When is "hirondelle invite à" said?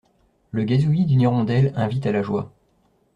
1.21-2.11